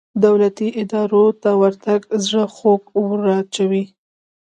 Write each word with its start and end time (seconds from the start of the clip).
دولتي 0.25 0.67
ادارو 0.81 1.25
ته 1.43 1.49
ورتګ 1.61 2.01
زړه 2.25 2.43
خوږ 2.55 2.83
وراچوي. 3.09 3.83